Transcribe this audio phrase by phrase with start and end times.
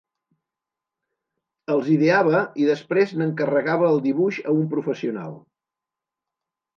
[1.73, 5.37] Els ideava i després n'encarregava el dibuix a un professional.